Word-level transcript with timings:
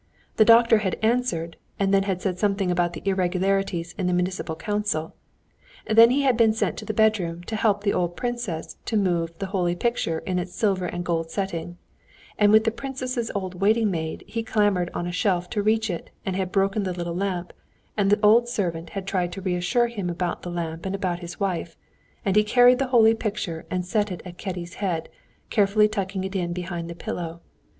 The 0.37 0.45
doctor 0.45 0.79
had 0.79 0.97
answered 1.03 1.57
and 1.77 1.93
then 1.93 2.01
had 2.01 2.23
said 2.23 2.39
something 2.39 2.71
about 2.71 2.93
the 2.93 3.03
irregularities 3.07 3.93
in 3.99 4.07
the 4.07 4.13
municipal 4.13 4.55
council. 4.55 5.13
Then 5.85 6.09
he 6.09 6.23
had 6.23 6.35
been 6.35 6.53
sent 6.55 6.75
to 6.77 6.85
the 6.85 6.91
bedroom 6.95 7.43
to 7.43 7.55
help 7.55 7.83
the 7.83 7.93
old 7.93 8.15
princess 8.15 8.77
to 8.85 8.97
move 8.97 9.37
the 9.37 9.45
holy 9.53 9.75
picture 9.75 10.17
in 10.25 10.39
its 10.39 10.55
silver 10.55 10.87
and 10.87 11.05
gold 11.05 11.29
setting, 11.29 11.77
and 12.39 12.51
with 12.51 12.63
the 12.63 12.71
princess's 12.71 13.29
old 13.35 13.61
waiting 13.61 13.91
maid 13.91 14.23
he 14.25 14.39
had 14.39 14.47
clambered 14.47 14.89
on 14.95 15.05
a 15.05 15.11
shelf 15.11 15.51
to 15.51 15.61
reach 15.61 15.87
it 15.87 16.09
and 16.25 16.35
had 16.35 16.51
broken 16.51 16.81
the 16.81 16.93
little 16.93 17.13
lamp, 17.15 17.53
and 17.95 18.09
the 18.09 18.19
old 18.25 18.49
servant 18.49 18.89
had 18.97 19.05
tried 19.05 19.31
to 19.33 19.39
reassure 19.41 19.85
him 19.85 20.09
about 20.09 20.41
the 20.41 20.49
lamp 20.49 20.83
and 20.83 20.95
about 20.95 21.19
his 21.19 21.39
wife, 21.39 21.77
and 22.25 22.35
he 22.35 22.43
carried 22.43 22.79
the 22.79 22.87
holy 22.87 23.13
picture 23.13 23.67
and 23.69 23.85
set 23.85 24.11
it 24.11 24.23
at 24.25 24.39
Kitty's 24.39 24.73
head, 24.81 25.09
carefully 25.51 25.87
tucking 25.87 26.23
it 26.23 26.35
in 26.35 26.53
behind 26.53 26.89
the 26.89 26.95
pillow. 26.95 27.39